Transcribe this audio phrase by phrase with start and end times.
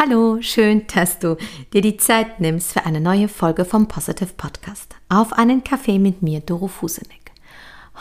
[0.00, 1.36] Hallo, schön, dass du
[1.72, 4.94] dir die Zeit nimmst für eine neue Folge vom Positive Podcast.
[5.08, 7.32] Auf einen Kaffee mit mir, Doro Fusenek.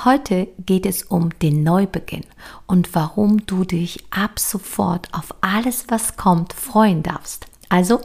[0.06, 2.22] Heute geht es um den Neubeginn
[2.68, 7.48] und warum du dich ab sofort auf alles, was kommt, freuen darfst.
[7.68, 8.00] Also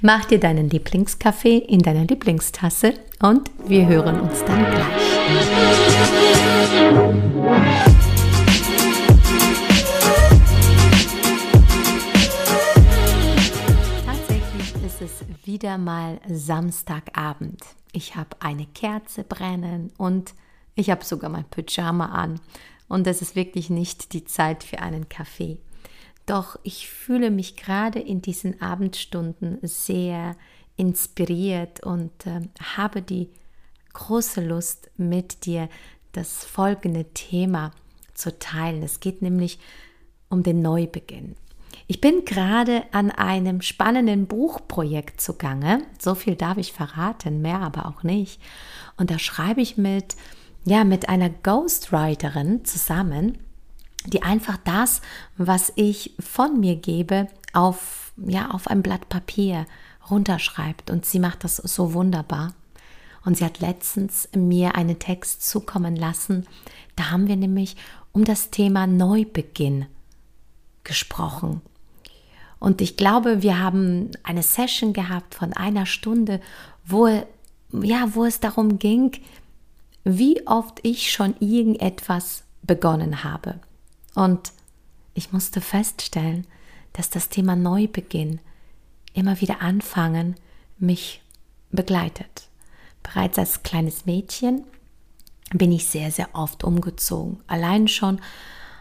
[0.00, 5.02] mach dir deinen Lieblingskaffee in deiner Lieblingstasse und wir hören uns dann gleich.
[15.44, 17.62] Wieder mal Samstagabend.
[17.92, 20.34] Ich habe eine Kerze brennen und
[20.74, 22.40] ich habe sogar mein Pyjama an.
[22.88, 25.58] Und es ist wirklich nicht die Zeit für einen Kaffee.
[26.26, 30.36] Doch ich fühle mich gerade in diesen Abendstunden sehr
[30.76, 32.40] inspiriert und äh,
[32.76, 33.30] habe die
[33.92, 35.68] große Lust, mit dir
[36.12, 37.72] das folgende Thema
[38.14, 38.82] zu teilen.
[38.82, 39.58] Es geht nämlich
[40.28, 41.36] um den Neubeginn.
[41.86, 45.82] Ich bin gerade an einem spannenden Buchprojekt zugange.
[45.98, 48.40] So viel darf ich verraten, mehr aber auch nicht.
[48.96, 50.16] Und da schreibe ich mit,
[50.64, 53.38] ja, mit einer Ghostwriterin zusammen,
[54.06, 55.00] die einfach das,
[55.36, 59.66] was ich von mir gebe, auf, ja, auf ein Blatt Papier
[60.10, 60.90] runterschreibt.
[60.90, 62.54] Und sie macht das so wunderbar.
[63.24, 66.46] Und sie hat letztens mir einen Text zukommen lassen.
[66.96, 67.76] Da haben wir nämlich
[68.12, 69.86] um das Thema Neubeginn
[70.84, 71.62] gesprochen.
[72.62, 76.40] Und ich glaube, wir haben eine Session gehabt von einer Stunde,
[76.84, 79.10] wo, ja, wo es darum ging,
[80.04, 83.58] wie oft ich schon irgendetwas begonnen habe.
[84.14, 84.52] Und
[85.12, 86.46] ich musste feststellen,
[86.92, 88.38] dass das Thema Neubeginn,
[89.12, 90.36] immer wieder anfangen,
[90.78, 91.20] mich
[91.72, 92.46] begleitet.
[93.02, 94.62] Bereits als kleines Mädchen
[95.52, 97.40] bin ich sehr, sehr oft umgezogen.
[97.48, 98.20] Allein schon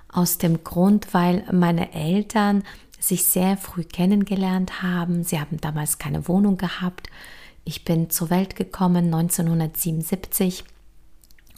[0.08, 2.64] aus dem Grund, weil meine Eltern
[3.02, 5.24] sich sehr früh kennengelernt haben.
[5.24, 7.10] Sie haben damals keine Wohnung gehabt.
[7.66, 10.64] Ich bin zur Welt gekommen 1977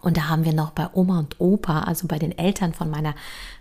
[0.01, 3.15] und da haben wir noch bei Oma und Opa, also bei den Eltern von meiner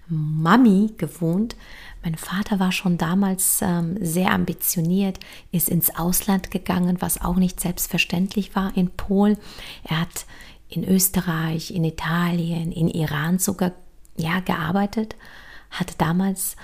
[0.08, 1.54] Mami gewohnt.
[2.02, 5.20] Mein Vater war schon damals ähm, sehr ambitioniert,
[5.52, 9.36] ist ins Ausland gegangen, was auch nicht selbstverständlich war in Polen.
[9.84, 10.26] Er hat
[10.68, 13.70] in Österreich, in Italien, in Iran sogar
[14.16, 15.14] ja gearbeitet,
[15.70, 16.56] hat damals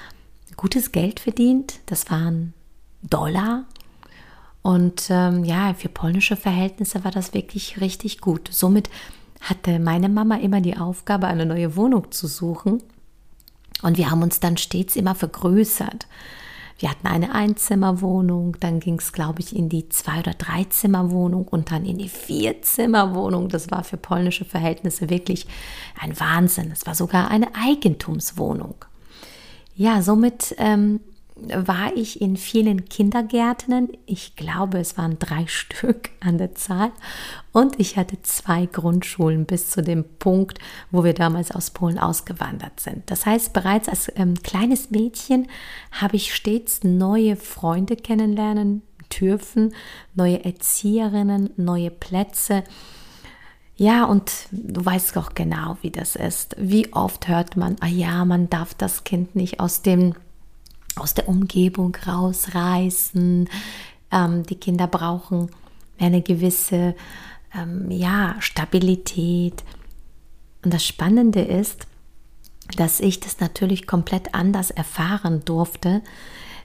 [0.59, 1.81] gutes Geld verdient.
[1.87, 2.53] Das waren
[3.03, 3.65] Dollar.
[4.61, 8.49] Und ähm, ja, für polnische Verhältnisse war das wirklich richtig gut.
[8.53, 8.91] Somit
[9.41, 12.83] hatte meine Mama immer die Aufgabe, eine neue Wohnung zu suchen.
[13.83, 16.09] Und wir haben uns dann stets immer vergrößert.
[16.81, 21.73] Wir hatten eine Einzimmerwohnung, dann ging es, glaube ich, in die Zwei- oder Dreizimmerwohnung und
[21.73, 23.49] dann in die Vierzimmerwohnung.
[23.49, 25.47] Das war für polnische Verhältnisse wirklich
[26.01, 26.71] ein Wahnsinn.
[26.71, 28.77] Es war sogar eine Eigentumswohnung.
[29.79, 30.99] Ja, somit ähm,
[31.37, 33.91] war ich in vielen Kindergärten.
[34.07, 36.91] Ich glaube, es waren drei Stück an der Zahl.
[37.53, 40.59] Und ich hatte zwei Grundschulen bis zu dem Punkt,
[40.91, 43.09] wo wir damals aus Polen ausgewandert sind.
[43.09, 45.47] Das heißt, bereits als ähm, kleines Mädchen
[45.93, 48.83] habe ich stets neue Freunde kennenlernen
[49.21, 49.77] dürfen,
[50.17, 52.65] neue Erzieherinnen, neue Plätze
[53.79, 56.57] ja, und du weißt auch genau, wie das ist.
[56.59, 60.15] Wie oft hört man, ah ja, man darf das Kind nicht aus dem
[60.97, 63.49] aus der Umgebung rausreißen.
[64.11, 65.49] Ähm, die Kinder brauchen
[65.97, 66.97] eine gewisse
[67.55, 69.63] ähm, ja, Stabilität.
[70.65, 71.87] Und das Spannende ist,
[72.77, 76.03] dass ich das natürlich komplett anders erfahren durfte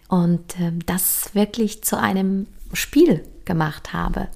[0.07, 4.29] und äh, das wirklich zu einem Spiel gemacht habe.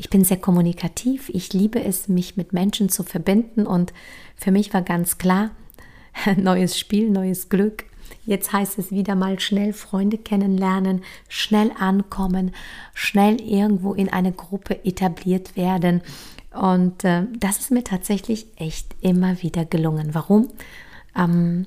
[0.00, 1.28] Ich bin sehr kommunikativ.
[1.28, 3.66] Ich liebe es, mich mit Menschen zu verbinden.
[3.66, 3.92] Und
[4.34, 5.50] für mich war ganz klar,
[6.38, 7.84] neues Spiel, neues Glück.
[8.24, 12.52] Jetzt heißt es wieder mal schnell Freunde kennenlernen, schnell ankommen,
[12.94, 16.00] schnell irgendwo in eine Gruppe etabliert werden.
[16.58, 20.14] Und äh, das ist mir tatsächlich echt immer wieder gelungen.
[20.14, 20.48] Warum?
[21.14, 21.66] Ähm,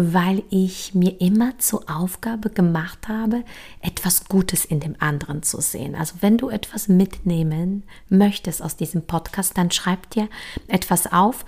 [0.00, 3.42] weil ich mir immer zur Aufgabe gemacht habe,
[3.80, 5.96] etwas Gutes in dem anderen zu sehen.
[5.96, 10.28] Also wenn du etwas mitnehmen möchtest aus diesem Podcast, dann schreib dir
[10.68, 11.44] etwas auf,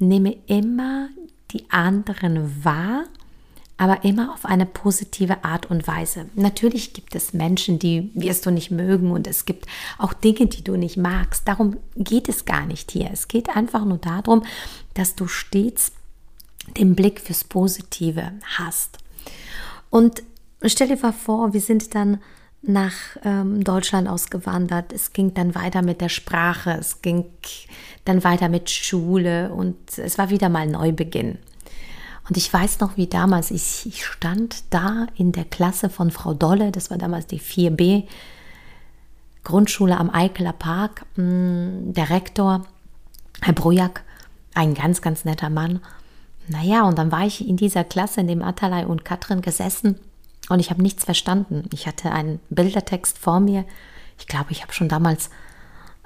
[0.00, 1.08] nehme immer
[1.52, 3.04] die anderen wahr,
[3.76, 6.26] aber immer auf eine positive Art und Weise.
[6.34, 9.66] Natürlich gibt es Menschen, die wirst du nicht mögen und es gibt
[9.98, 11.46] auch Dinge, die du nicht magst.
[11.46, 13.10] Darum geht es gar nicht hier.
[13.12, 14.42] Es geht einfach nur darum,
[14.94, 15.92] dass du stets
[16.76, 18.98] den Blick fürs Positive hast.
[19.90, 20.22] Und
[20.64, 22.20] stell dir mal vor, wir sind dann
[22.62, 22.92] nach
[23.24, 24.92] ähm, Deutschland ausgewandert.
[24.92, 27.26] Es ging dann weiter mit der Sprache, es ging
[28.04, 31.38] dann weiter mit Schule und es war wieder mal Neubeginn.
[32.28, 36.32] Und ich weiß noch, wie damals, ich, ich stand da in der Klasse von Frau
[36.32, 38.04] Dolle, das war damals die 4b
[39.44, 41.04] Grundschule am Eikeler Park.
[41.16, 42.64] Mm, der Rektor,
[43.42, 44.02] Herr Brujak,
[44.54, 45.80] ein ganz, ganz netter Mann.
[46.48, 49.98] Naja, und dann war ich in dieser Klasse, in dem Atalay und Katrin gesessen
[50.48, 51.64] und ich habe nichts verstanden.
[51.72, 53.64] Ich hatte einen Bildertext vor mir.
[54.18, 55.30] Ich glaube, ich habe schon damals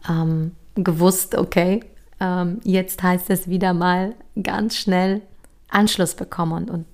[0.08, 1.84] ähm, gewusst, okay,
[2.20, 5.22] ähm, jetzt heißt es wieder mal ganz schnell
[5.68, 6.70] Anschluss bekommen.
[6.70, 6.86] Und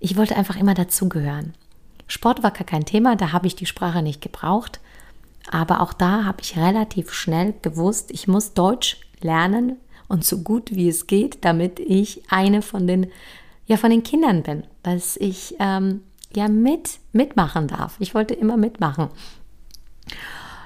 [0.00, 1.54] ich wollte einfach immer dazugehören.
[2.06, 4.80] Sport war gar kein Thema, da habe ich die Sprache nicht gebraucht.
[5.50, 9.76] Aber auch da habe ich relativ schnell gewusst, ich muss Deutsch lernen
[10.12, 13.06] und so gut wie es geht, damit ich eine von den,
[13.66, 16.02] ja, von den Kindern bin, dass ich ähm,
[16.34, 17.96] ja mit, mitmachen darf.
[17.98, 19.08] Ich wollte immer mitmachen.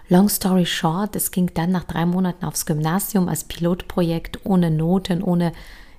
[0.08, 5.22] Long story short, es ging dann nach drei Monaten aufs Gymnasium als Pilotprojekt ohne Noten,
[5.22, 5.52] ohne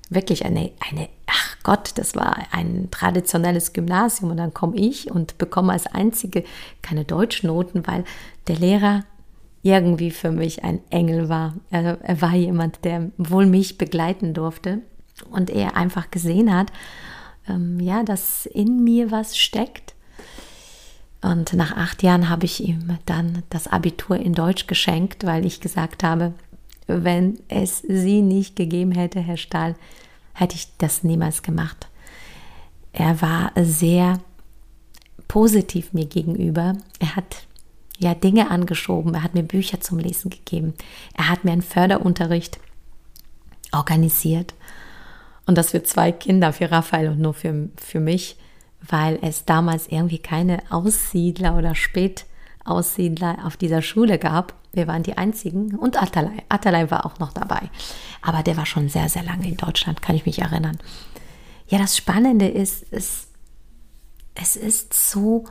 [0.09, 5.37] wirklich eine, eine, ach Gott, das war ein traditionelles Gymnasium und dann komme ich und
[5.37, 6.43] bekomme als Einzige
[6.81, 8.03] keine Deutschnoten, weil
[8.47, 9.03] der Lehrer
[9.63, 11.55] irgendwie für mich ein Engel war.
[11.69, 14.81] Er, er war jemand, der wohl mich begleiten durfte
[15.31, 16.71] und er einfach gesehen hat,
[17.47, 19.95] ähm, ja, dass in mir was steckt.
[21.21, 25.59] Und nach acht Jahren habe ich ihm dann das Abitur in Deutsch geschenkt, weil ich
[25.59, 26.33] gesagt habe,
[26.85, 29.75] wenn es sie nicht gegeben hätte, Herr Stahl,
[30.33, 31.87] hätte ich das niemals gemacht.
[32.93, 34.19] Er war sehr
[35.27, 36.77] positiv mir gegenüber.
[36.99, 37.46] Er hat
[37.97, 40.73] ja Dinge angeschoben, er hat mir Bücher zum Lesen gegeben,
[41.15, 42.59] er hat mir einen Förderunterricht
[43.71, 44.53] organisiert.
[45.45, 48.37] Und das für zwei Kinder, für Raphael und nur für, für mich,
[48.81, 54.53] weil es damals irgendwie keine Aussiedler oder Spätaussiedler auf dieser Schule gab.
[54.73, 56.43] Wir waren die einzigen und Atalay.
[56.49, 57.69] Atalay war auch noch dabei.
[58.21, 60.77] Aber der war schon sehr, sehr lange in Deutschland, kann ich mich erinnern.
[61.67, 63.27] Ja, das Spannende ist, es,
[64.35, 65.45] es ist so,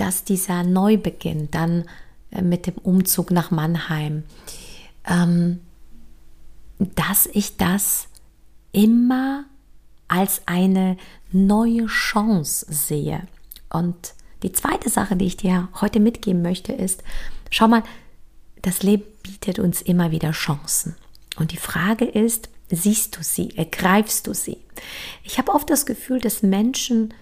[0.00, 1.84] dass dieser Neubeginn dann
[2.30, 4.24] äh, mit dem Umzug nach Mannheim,
[5.06, 5.60] ähm,
[6.78, 8.08] dass ich das
[8.72, 9.44] immer
[10.08, 10.96] als eine
[11.30, 13.26] neue Chance sehe.
[13.68, 17.02] Und die zweite Sache, die ich dir heute mitgeben möchte, ist,
[17.50, 17.82] schau mal,
[18.62, 20.96] das Leben bietet uns immer wieder Chancen.
[21.36, 24.58] Und die Frage ist, siehst du sie, ergreifst du sie?
[25.24, 27.12] Ich habe oft das Gefühl, dass Menschen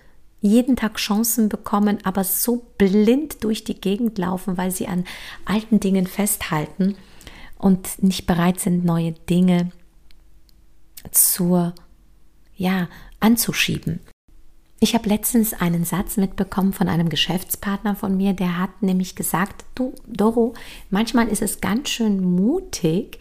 [0.40, 5.04] jeden Tag Chancen bekommen, aber so blind durch die Gegend laufen, weil sie an
[5.44, 6.96] alten Dingen festhalten
[7.58, 9.70] und nicht bereit sind, neue Dinge
[11.10, 11.74] zur,
[12.54, 12.88] ja,
[13.20, 14.00] anzuschieben.
[14.80, 19.64] Ich habe letztens einen Satz mitbekommen von einem Geschäftspartner von mir, der hat nämlich gesagt,
[19.74, 20.54] du Doro,
[20.88, 23.18] manchmal ist es ganz schön mutig,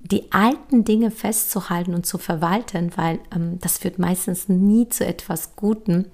[0.00, 5.54] die alten Dinge festzuhalten und zu verwalten, weil ähm, das führt meistens nie zu etwas
[5.54, 6.06] Gutem.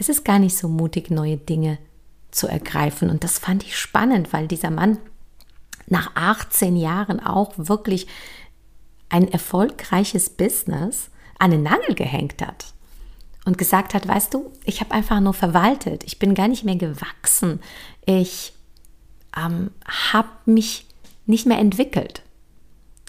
[0.00, 1.76] Es ist gar nicht so mutig, neue Dinge
[2.30, 3.10] zu ergreifen.
[3.10, 4.96] Und das fand ich spannend, weil dieser Mann
[5.88, 8.06] nach 18 Jahren auch wirklich
[9.10, 12.72] ein erfolgreiches Business an den Nagel gehängt hat
[13.44, 16.76] und gesagt hat, weißt du, ich habe einfach nur verwaltet, ich bin gar nicht mehr
[16.76, 17.60] gewachsen,
[18.06, 18.54] ich
[19.36, 19.70] ähm,
[20.12, 20.86] habe mich
[21.26, 22.22] nicht mehr entwickelt.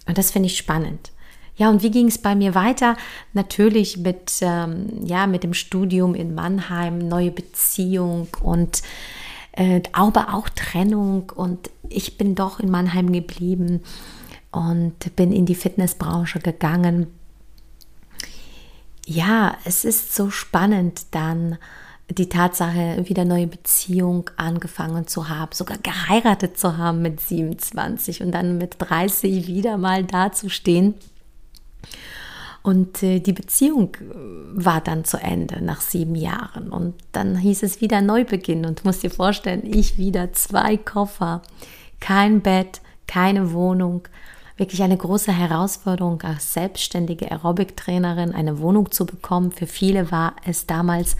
[0.08, 1.14] Und das finde ich spannend.
[1.62, 2.98] Ja, und wie ging es bei mir weiter?
[3.34, 8.82] Natürlich mit, ähm, ja, mit dem Studium in Mannheim, neue Beziehung und
[9.52, 11.32] äh, aber auch Trennung.
[11.36, 13.82] Und ich bin doch in Mannheim geblieben
[14.50, 17.06] und bin in die Fitnessbranche gegangen.
[19.06, 21.60] Ja, es ist so spannend dann
[22.10, 28.32] die Tatsache, wieder neue Beziehung angefangen zu haben, sogar geheiratet zu haben mit 27 und
[28.32, 30.96] dann mit 30 wieder mal dazustehen.
[32.64, 34.06] Und äh, die Beziehung äh,
[34.54, 36.70] war dann zu Ende nach sieben Jahren.
[36.70, 38.66] Und dann hieß es wieder Neubeginn.
[38.66, 41.42] Und du musst dir vorstellen, ich wieder zwei Koffer,
[42.00, 44.08] kein Bett, keine Wohnung,
[44.58, 49.52] wirklich eine große Herausforderung als selbstständige Aerobic-Trainerin eine Wohnung zu bekommen.
[49.52, 51.18] Für viele war es damals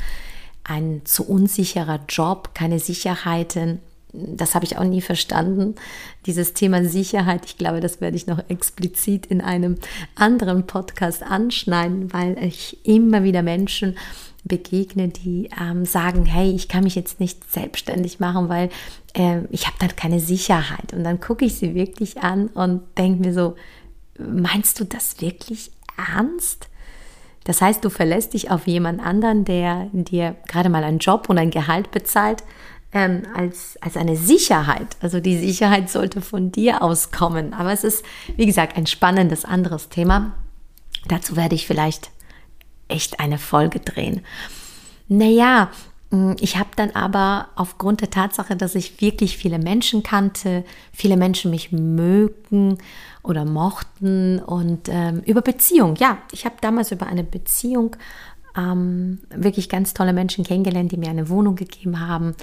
[0.64, 3.80] ein zu unsicherer Job, keine Sicherheiten.
[4.14, 5.76] Das habe ich auch nie verstanden.
[6.26, 9.78] Dieses Thema Sicherheit, ich glaube, das werde ich noch explizit in einem
[10.16, 13.96] anderen Podcast anschneiden, weil ich immer wieder Menschen
[14.44, 18.70] begegne, die ähm, sagen, hey, ich kann mich jetzt nicht selbstständig machen, weil
[19.14, 20.94] äh, ich habe dann keine Sicherheit.
[20.94, 23.56] Und dann gucke ich sie wirklich an und denke mir so,
[24.18, 26.68] meinst du das wirklich ernst?
[27.44, 31.38] Das heißt, du verlässt dich auf jemand anderen, der dir gerade mal einen Job und
[31.38, 32.44] ein Gehalt bezahlt,
[32.94, 34.98] ähm, als, als eine Sicherheit.
[35.02, 37.54] Also die Sicherheit sollte von dir auskommen.
[37.54, 38.04] Aber es ist,
[38.36, 40.34] wie gesagt, ein spannendes anderes Thema.
[41.08, 42.12] Dazu werde ich vielleicht
[42.88, 44.22] echt eine Folge drehen.
[45.08, 45.72] Naja,
[46.12, 51.18] mm, ich habe dann aber aufgrund der Tatsache, dass ich wirklich viele Menschen kannte, viele
[51.18, 52.78] Menschen mich mögen
[53.24, 55.96] oder mochten und ähm, über Beziehung.
[55.96, 57.96] Ja, ich habe damals über eine Beziehung
[58.58, 62.36] ähm, wirklich ganz tolle Menschen kennengelernt, die mir eine Wohnung gegeben haben.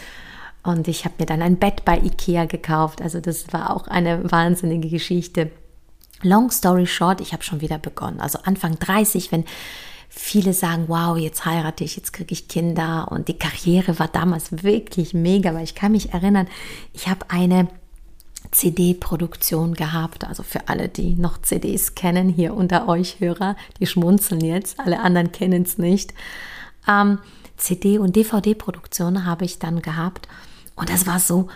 [0.68, 3.00] Und ich habe mir dann ein Bett bei Ikea gekauft.
[3.00, 5.50] Also das war auch eine wahnsinnige Geschichte.
[6.22, 8.20] Long story short, ich habe schon wieder begonnen.
[8.20, 9.44] Also Anfang 30, wenn
[10.10, 14.62] viele sagen, wow, jetzt heirate ich, jetzt kriege ich Kinder und die Karriere war damals
[14.62, 16.48] wirklich mega, weil ich kann mich erinnern,
[16.92, 17.68] ich habe eine
[18.50, 20.26] CD-Produktion gehabt.
[20.26, 25.00] Also für alle, die noch CDs kennen, hier unter euch Hörer, die schmunzeln jetzt, alle
[25.00, 26.12] anderen kennen es nicht.
[26.86, 27.20] Ähm,
[27.56, 30.28] CD- und DVD-Produktion habe ich dann gehabt.
[30.78, 31.48] Und das war so,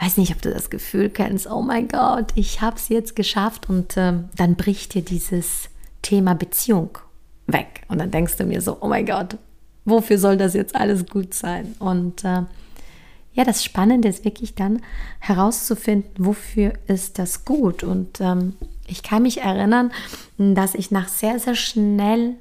[0.00, 3.68] weiß nicht, ob du das Gefühl kennst, oh mein Gott, ich habe es jetzt geschafft.
[3.68, 5.68] Und äh, dann bricht dir dieses
[6.02, 6.98] Thema Beziehung
[7.46, 7.82] weg.
[7.88, 9.36] Und dann denkst du mir so, oh mein Gott,
[9.84, 11.74] wofür soll das jetzt alles gut sein?
[11.78, 12.42] Und äh,
[13.32, 14.80] ja, das Spannende ist wirklich dann
[15.20, 17.82] herauszufinden, wofür ist das gut.
[17.82, 18.54] Und ähm,
[18.86, 19.92] ich kann mich erinnern,
[20.38, 22.36] dass ich nach sehr, sehr schnell,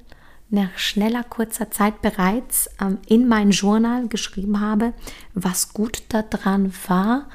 [0.49, 4.93] nach schneller, kurzer Zeit bereits ähm, in mein Journal geschrieben habe,
[5.33, 7.27] was gut daran war,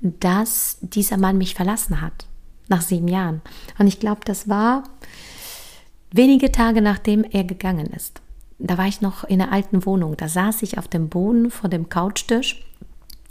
[0.00, 2.26] dass dieser Mann mich verlassen hat.
[2.68, 3.42] Nach sieben Jahren.
[3.78, 4.84] Und ich glaube, das war
[6.12, 8.20] wenige Tage nachdem er gegangen ist.
[8.58, 10.16] Da war ich noch in der alten Wohnung.
[10.16, 12.62] Da saß ich auf dem Boden vor dem Couchtisch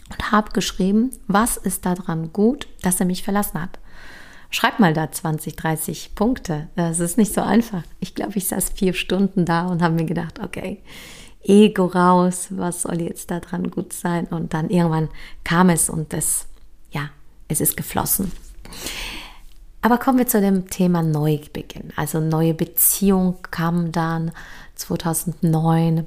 [0.10, 3.80] und habe geschrieben, was ist daran gut, dass er mich verlassen hat.
[4.52, 6.70] Schreib mal da 20, 30 Punkte.
[6.76, 7.84] Das ist nicht so einfach.
[8.00, 10.82] Ich glaube, ich saß vier Stunden da und habe mir gedacht, okay,
[11.44, 14.26] Ego raus, was soll jetzt daran gut sein?
[14.28, 15.10] Und dann irgendwann
[15.44, 16.48] kam es und es,
[16.92, 17.10] ja,
[17.48, 18.32] es ist geflossen.
[19.82, 21.94] Aber kommen wir zu dem Thema Neubeginn.
[21.96, 24.32] Also neue Beziehung kam dann
[24.76, 26.06] 2009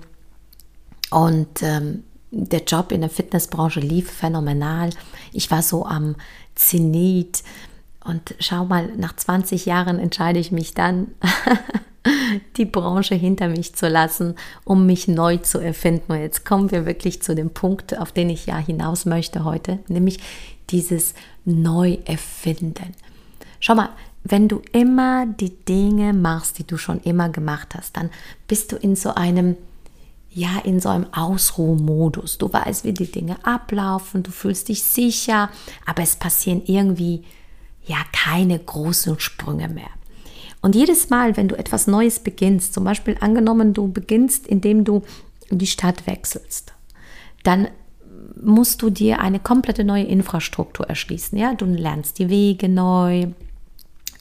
[1.10, 4.90] und ähm, der Job in der Fitnessbranche lief phänomenal.
[5.32, 6.16] Ich war so am
[6.54, 7.42] Zenit.
[8.04, 11.08] Und schau mal, nach 20 Jahren entscheide ich mich dann,
[12.56, 16.12] die Branche hinter mich zu lassen, um mich neu zu erfinden.
[16.12, 19.78] Und jetzt kommen wir wirklich zu dem Punkt, auf den ich ja hinaus möchte heute,
[19.88, 20.18] nämlich
[20.70, 22.94] dieses Neuerfinden.
[23.60, 23.90] Schau mal,
[24.24, 28.10] wenn du immer die Dinge machst, die du schon immer gemacht hast, dann
[28.48, 29.56] bist du in so einem
[30.34, 32.38] ja in so einem Ausruhmodus.
[32.38, 35.50] Du weißt, wie die Dinge ablaufen, du fühlst dich sicher,
[35.84, 37.22] aber es passieren irgendwie
[37.84, 39.90] ja keine großen Sprünge mehr.
[40.60, 45.02] Und jedes Mal, wenn du etwas Neues beginnst, zum Beispiel angenommen, du beginnst, indem du
[45.50, 46.72] die Stadt wechselst,
[47.42, 47.68] dann
[48.40, 51.36] musst du dir eine komplette neue Infrastruktur erschließen.
[51.36, 53.28] Ja, du lernst die Wege neu,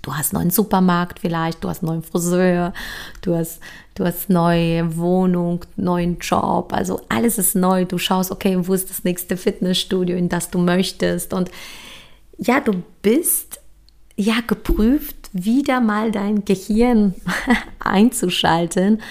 [0.01, 2.73] Du hast einen neuen Supermarkt vielleicht, du hast einen neuen Friseur,
[3.21, 3.59] du hast,
[3.93, 7.85] du hast neue Wohnung, neuen Job, also alles ist neu.
[7.85, 11.33] Du schaust, okay, wo ist das nächste Fitnessstudio, in das du möchtest.
[11.33, 11.51] Und
[12.41, 13.59] ja, du bist
[14.15, 17.13] ja geprüft, wieder mal dein Gehirn
[17.79, 19.01] einzuschalten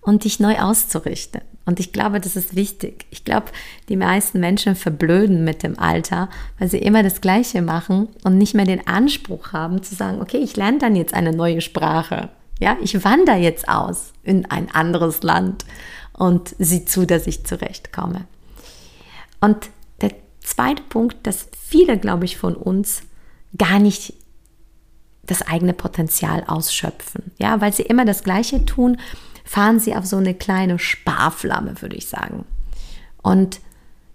[0.00, 1.42] und dich neu auszurichten.
[1.66, 3.04] Und ich glaube, das ist wichtig.
[3.10, 3.48] Ich glaube,
[3.90, 8.54] die meisten Menschen verblöden mit dem Alter, weil sie immer das Gleiche machen und nicht
[8.54, 12.30] mehr den Anspruch haben zu sagen, okay, ich lerne dann jetzt eine neue Sprache.
[12.58, 15.66] Ja, ich wandere jetzt aus in ein anderes Land
[16.14, 18.24] und sieh zu, dass ich zurechtkomme.
[19.40, 19.68] Und
[20.48, 23.02] der zweite Punkt, dass viele, glaube ich, von uns
[23.56, 24.14] gar nicht
[25.24, 27.32] das eigene Potenzial ausschöpfen.
[27.38, 28.98] Ja, weil sie immer das Gleiche tun
[29.44, 32.44] fahren sie auf so eine kleine Sparflamme, würde ich sagen.
[33.22, 33.60] Und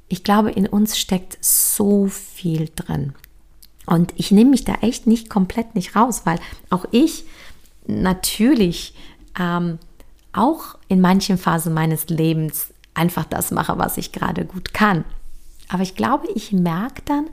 [0.08, 3.14] ich glaube, in uns steckt so viel drin.
[3.88, 6.38] Und ich nehme mich da echt nicht komplett nicht raus, weil
[6.70, 7.26] auch ich
[7.88, 8.94] natürlich
[9.40, 9.80] ähm,
[10.34, 15.04] auch in manchen Phasen meines Lebens einfach das mache, was ich gerade gut kann.
[15.74, 17.30] Aber ich glaube, ich merke dann,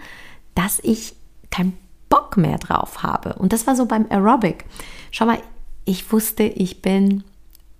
[0.55, 1.13] dass ich
[1.51, 1.77] keinen
[2.09, 3.35] Bock mehr drauf habe.
[3.35, 4.65] Und das war so beim Aerobic.
[5.11, 5.43] Schau mal,
[5.85, 7.23] ich wusste, ich bin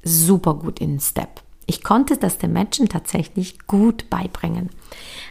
[0.03, 1.41] super gut in Step.
[1.65, 4.69] Ich konnte das den Menschen tatsächlich gut beibringen.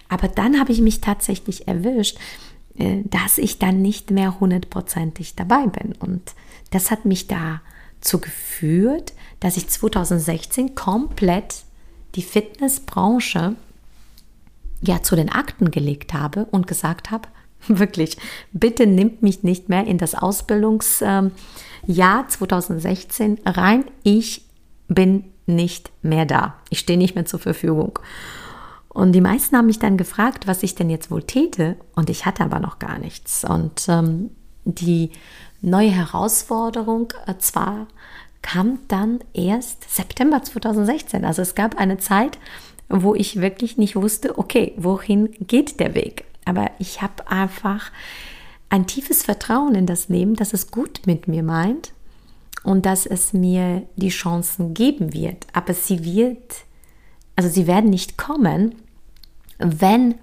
[0.07, 2.17] Aber dann habe ich mich tatsächlich erwischt,
[2.79, 5.93] äh, dass ich dann nicht mehr hundertprozentig dabei bin.
[5.99, 6.33] Und
[6.71, 11.65] das hat mich dazu geführt, dass ich 2016 komplett
[12.15, 13.55] die Fitnessbranche
[14.81, 17.27] ja zu den Akten gelegt habe und gesagt habe,
[17.67, 18.17] wirklich,
[18.51, 21.31] bitte nimmt mich nicht mehr in das Ausbildungsjahr
[21.87, 23.85] 2016 rein.
[24.03, 24.45] Ich
[24.87, 26.55] bin nicht mehr da.
[26.69, 27.99] Ich stehe nicht mehr zur Verfügung.
[28.87, 31.75] Und die meisten haben mich dann gefragt, was ich denn jetzt wohl täte.
[31.95, 33.43] Und ich hatte aber noch gar nichts.
[33.43, 34.31] Und ähm,
[34.65, 35.11] die
[35.61, 37.87] neue Herausforderung äh, zwar
[38.41, 41.25] kam dann erst September 2016.
[41.25, 42.39] Also es gab eine Zeit,
[42.89, 46.25] wo ich wirklich nicht wusste, okay, wohin geht der Weg?
[46.45, 47.91] Aber ich habe einfach
[48.69, 51.93] ein tiefes Vertrauen in das Leben, dass es gut mit mir meint
[52.63, 55.47] und dass es mir die Chancen geben wird.
[55.53, 56.65] Aber sie wird,
[57.35, 58.75] also sie werden nicht kommen,
[59.59, 60.15] wenn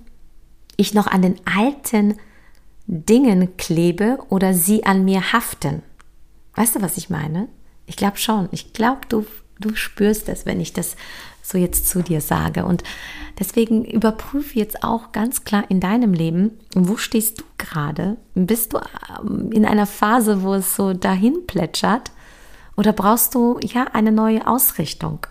[0.77, 2.17] ich noch an den alten
[2.87, 5.83] Dingen klebe oder sie an mir haften.
[6.55, 7.49] Weißt du, was ich meine?
[7.87, 8.49] Ich glaube schon.
[8.53, 9.27] Ich glaube, du,
[9.59, 10.97] du spürst es, wenn ich das
[11.43, 12.65] so jetzt zu dir sage.
[12.65, 12.83] Und
[13.39, 18.17] deswegen überprüfe jetzt auch ganz klar in deinem Leben, wo stehst du gerade?
[18.35, 18.81] Bist du
[19.21, 22.11] ähm, in einer Phase, wo es so dahin plätschert?
[22.77, 25.27] Oder brauchst du ja eine neue Ausrichtung?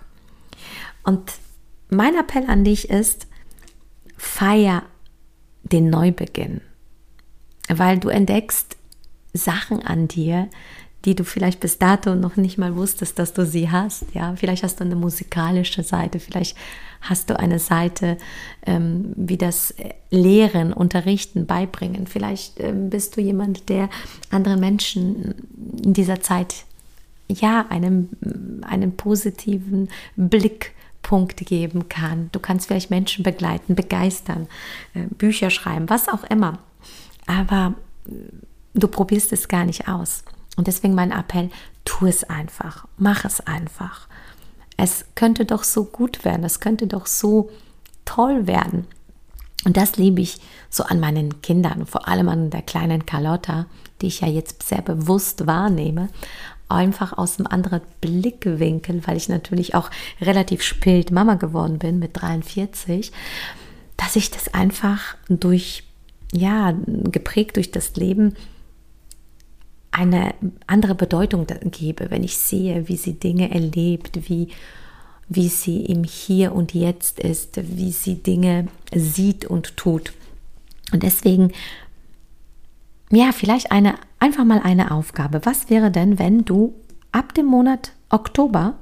[1.04, 1.34] Und
[1.90, 3.28] mein Appell an dich ist,
[4.18, 4.84] feier
[5.64, 6.62] den Neubeginn,
[7.68, 8.78] weil du entdeckst
[9.34, 10.50] Sachen an dir,
[11.06, 14.06] die du vielleicht bis dato noch nicht mal wusstest, dass du sie hast.
[14.14, 16.58] Ja, vielleicht hast du eine musikalische Seite, vielleicht
[17.02, 18.18] hast du eine Seite
[18.66, 19.76] ähm, wie das
[20.10, 22.08] Lehren, Unterrichten, Beibringen.
[22.08, 23.90] Vielleicht ähm, bist du jemand, der
[24.32, 25.36] anderen Menschen
[25.84, 26.66] in dieser Zeit
[27.28, 32.30] ja einen, einen positiven Blickpunkt geben kann.
[32.32, 34.48] Du kannst vielleicht Menschen begleiten, begeistern,
[34.96, 36.60] äh, Bücher schreiben, was auch immer.
[37.28, 37.76] Aber
[38.74, 40.24] du probierst es gar nicht aus.
[40.56, 41.50] Und deswegen mein Appell,
[41.84, 44.08] tu es einfach, mach es einfach.
[44.78, 47.50] Es könnte doch so gut werden, es könnte doch so
[48.04, 48.88] toll werden.
[49.66, 53.66] Und das liebe ich so an meinen Kindern, vor allem an der kleinen Carlotta,
[54.02, 56.10] die ich ja jetzt sehr bewusst wahrnehme,
[56.70, 59.90] einfach aus einem anderen Blickwinkel, weil ich natürlich auch
[60.22, 63.12] relativ spät Mama geworden bin mit 43,
[63.98, 65.84] dass ich das einfach durch,
[66.32, 68.36] ja, geprägt durch das Leben
[69.96, 70.36] eine
[70.68, 74.50] andere Bedeutung gebe, wenn ich sehe, wie sie Dinge erlebt, wie,
[75.30, 80.12] wie sie im Hier und Jetzt ist, wie sie Dinge sieht und tut.
[80.92, 81.54] Und deswegen,
[83.10, 85.42] ja, vielleicht eine, einfach mal eine Aufgabe.
[85.46, 86.76] Was wäre denn, wenn du
[87.14, 88.76] ab dem Monat Oktober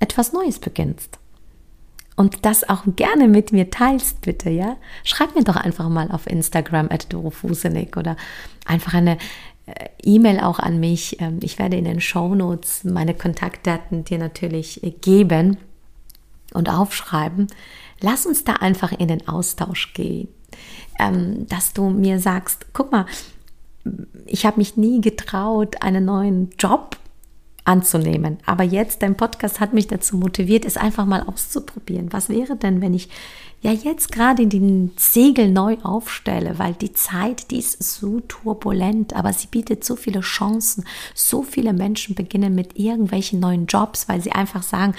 [0.00, 1.18] etwas Neues beginnst?
[2.14, 4.76] Und das auch gerne mit mir teilst, bitte, ja?
[5.04, 8.16] Schreib mir doch einfach mal auf Instagram at oder
[8.66, 9.16] einfach eine
[10.02, 11.20] E-Mail auch an mich.
[11.20, 15.58] Ähm, ich werde in den Show Notes meine Kontaktdaten dir natürlich äh, geben
[16.54, 17.48] und aufschreiben.
[18.00, 20.28] Lass uns da einfach in den Austausch gehen,
[20.98, 23.06] ähm, dass du mir sagst, guck mal,
[24.26, 26.96] ich habe mich nie getraut, einen neuen Job
[27.64, 28.38] anzunehmen.
[28.46, 32.12] Aber jetzt, dein Podcast hat mich dazu motiviert, es einfach mal auszuprobieren.
[32.12, 33.08] Was wäre denn, wenn ich
[33.60, 39.32] ja jetzt gerade den Segel neu aufstelle, weil die Zeit, die ist so turbulent, aber
[39.32, 40.84] sie bietet so viele Chancen.
[41.14, 44.94] So viele Menschen beginnen mit irgendwelchen neuen Jobs, weil sie einfach sagen,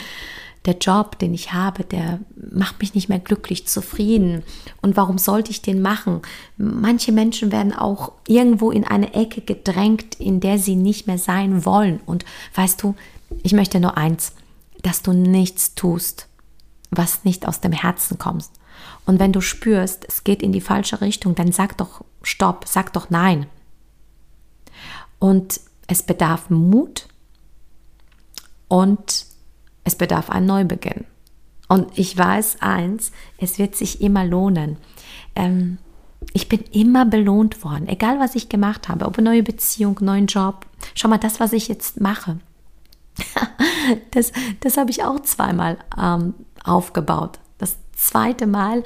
[0.65, 2.19] der Job, den ich habe, der
[2.51, 4.43] macht mich nicht mehr glücklich, zufrieden.
[4.81, 6.21] Und warum sollte ich den machen?
[6.57, 11.63] Manche Menschen werden auch irgendwo in eine Ecke gedrängt, in der sie nicht mehr sein
[11.65, 12.01] wollen.
[12.05, 12.95] Und weißt du,
[13.41, 14.33] ich möchte nur eins,
[14.81, 16.27] dass du nichts tust,
[16.91, 18.49] was nicht aus dem Herzen kommt.
[19.05, 22.93] Und wenn du spürst, es geht in die falsche Richtung, dann sag doch Stopp, sag
[22.93, 23.47] doch Nein.
[25.19, 27.07] Und es bedarf Mut
[28.67, 29.25] und
[29.83, 31.05] es bedarf ein Neubeginn.
[31.67, 34.77] Und ich weiß eins, es wird sich immer lohnen.
[35.35, 35.77] Ähm,
[36.33, 40.27] ich bin immer belohnt worden, egal was ich gemacht habe, ob eine neue Beziehung, neuen
[40.27, 40.65] Job.
[40.95, 42.39] Schau mal, das, was ich jetzt mache,
[44.11, 47.39] das, das habe ich auch zweimal ähm, aufgebaut.
[47.57, 48.83] Das zweite Mal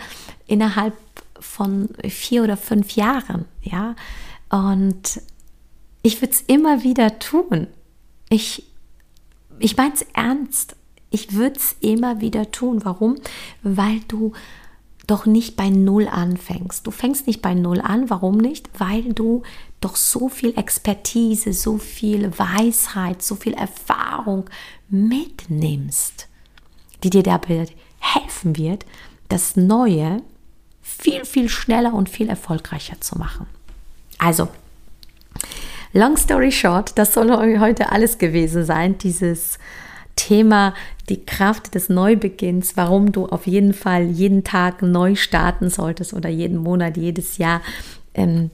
[0.48, 0.94] innerhalb
[1.40, 3.96] von vier oder fünf Jahren, ja.
[4.50, 5.22] Und
[6.04, 7.68] ich würde es immer wieder tun.
[8.30, 8.64] Ich,
[9.60, 10.76] ich meine es ernst.
[11.10, 12.84] Ich würde es immer wieder tun.
[12.84, 13.16] Warum?
[13.62, 14.34] Weil du
[15.08, 16.88] doch nicht bei Null anfängst.
[16.88, 18.10] Du fängst nicht bei Null an.
[18.10, 18.70] Warum nicht?
[18.80, 19.44] Weil du
[19.82, 24.50] doch so viel Expertise, so viel Weisheit, so viel Erfahrung
[24.90, 26.30] mitnimmst,
[27.04, 27.68] die dir dabei
[28.00, 28.86] helfen wird,
[29.30, 30.22] das Neue
[30.82, 33.48] viel, viel schneller und viel erfolgreicher zu machen.
[34.18, 34.48] Also,
[35.94, 39.60] long story short, das soll heute alles gewesen sein, dieses
[40.16, 40.74] Thema
[41.10, 46.30] die Kraft des Neubeginns, warum du auf jeden Fall jeden Tag neu starten solltest oder
[46.30, 47.62] jeden Monat, jedes Jahr.
[48.14, 48.52] Ähm,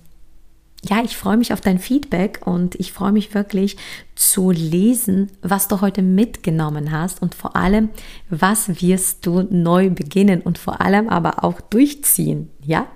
[0.84, 3.76] ja, ich freue mich auf dein Feedback und ich freue mich wirklich
[4.16, 7.90] zu lesen, was du heute mitgenommen hast und vor allem,
[8.30, 12.88] was wirst du neu beginnen und vor allem aber auch durchziehen, ja?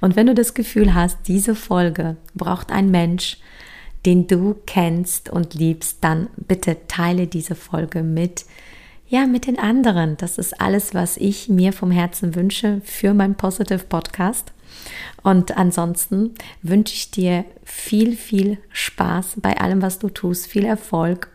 [0.00, 3.38] Und wenn du das Gefühl hast, diese Folge braucht ein Mensch,
[4.06, 8.44] den du kennst und liebst, dann bitte teile diese Folge mit
[9.08, 10.16] ja, mit den anderen.
[10.16, 14.54] Das ist alles, was ich mir vom Herzen wünsche für mein Positive Podcast.
[15.22, 21.30] Und ansonsten wünsche ich dir viel, viel Spaß bei allem, was du tust, viel Erfolg.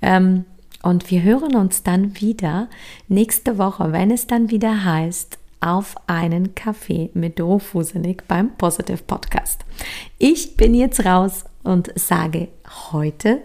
[0.00, 0.44] Ähm,
[0.82, 2.68] und wir hören uns dann wieder
[3.08, 9.02] nächste Woche, wenn es dann wieder heißt, auf einen Kaffee mit Doro Fusenig beim Positive
[9.06, 9.64] Podcast.
[10.18, 12.48] Ich bin jetzt raus und sage
[12.92, 13.40] heute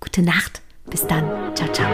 [0.00, 0.60] gute Nacht.
[0.90, 1.24] Bis dann.
[1.54, 1.88] Ciao, ciao.